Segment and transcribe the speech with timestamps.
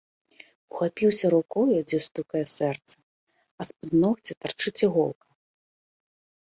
[0.75, 2.95] Ухапіўся рукою, дзе стукае сэрца,
[3.61, 5.27] а з-пад ногця тарчыць іголка.